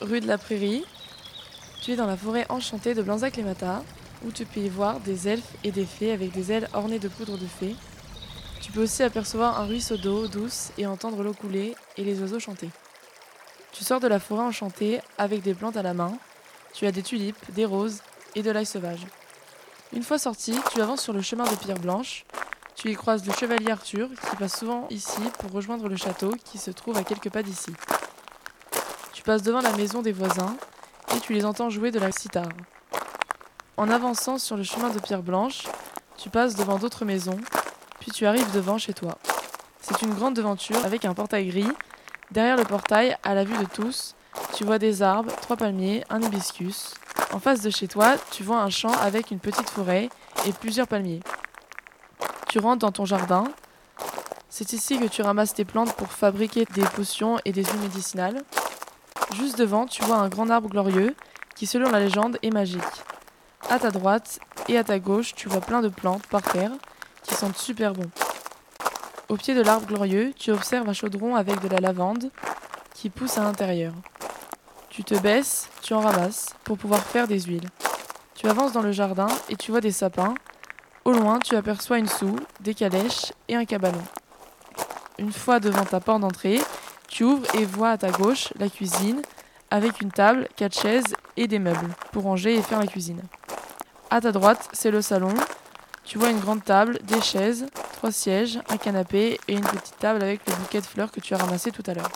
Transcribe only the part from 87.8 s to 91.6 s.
à ta gauche la cuisine avec une table, quatre chaises et des